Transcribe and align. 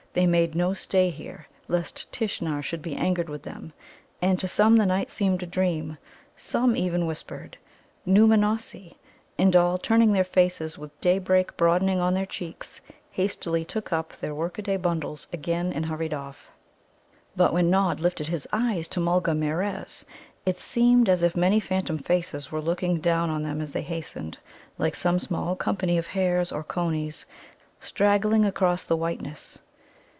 They 0.13 0.27
made 0.27 0.55
no 0.55 0.73
stay 0.73 1.09
here, 1.09 1.47
lest 1.69 2.11
Tishnar 2.11 2.61
should 2.63 2.81
be 2.81 2.97
angered 2.97 3.29
with 3.29 3.43
them. 3.43 3.71
And 4.21 4.37
to 4.41 4.47
some 4.49 4.75
the 4.75 4.85
night 4.85 5.09
seemed 5.09 5.41
a 5.41 5.45
dream; 5.45 5.97
some 6.35 6.75
even 6.75 7.07
whispered, 7.07 7.55
"Nōōmanossi." 8.05 8.95
And 9.37 9.55
all, 9.55 9.77
turning 9.77 10.11
their 10.11 10.25
faces, 10.25 10.77
with 10.77 10.99
daybreak 10.99 11.55
broadening 11.55 12.01
on 12.01 12.13
their 12.13 12.25
cheeks, 12.25 12.81
hastily 13.11 13.63
took 13.63 13.93
up 13.93 14.11
their 14.17 14.35
workaday 14.35 14.75
bundles 14.75 15.29
again 15.31 15.71
and 15.71 15.85
hurried 15.85 16.13
off. 16.13 16.51
But 17.37 17.53
when 17.53 17.69
Nod 17.69 18.01
lifted 18.01 18.27
his 18.27 18.45
eyes 18.51 18.89
to 18.89 18.99
Mulgarmeerez, 18.99 20.03
it 20.45 20.59
seemed 20.59 21.07
as 21.07 21.23
if 21.23 21.37
many 21.37 21.61
phantom 21.61 21.97
faces 21.99 22.51
were 22.51 22.59
looking 22.59 22.97
down 22.99 23.29
on 23.29 23.43
them 23.43 23.61
as 23.61 23.71
they 23.71 23.81
hastened, 23.83 24.39
like 24.77 24.97
some 24.97 25.19
small 25.19 25.55
company 25.55 25.97
of 25.97 26.07
hares 26.07 26.51
or 26.51 26.65
coneys, 26.65 27.25
straggling 27.79 28.43
across 28.43 28.83
the 28.83 28.97
whiteness. 28.97 29.59